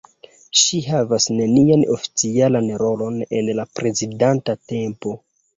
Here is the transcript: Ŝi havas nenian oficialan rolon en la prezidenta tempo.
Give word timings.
Ŝi 0.61 0.79
havas 0.85 1.27
nenian 1.41 1.83
oficialan 1.97 2.71
rolon 2.85 3.21
en 3.41 3.53
la 3.61 3.67
prezidenta 3.81 4.61
tempo. 4.73 5.17